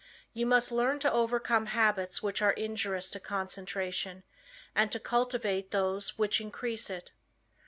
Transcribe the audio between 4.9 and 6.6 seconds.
to cultivate those which